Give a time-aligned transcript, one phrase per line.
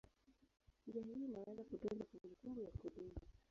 [0.87, 3.11] Njia hii inaweza kutunza kumbukumbu ya kudumu.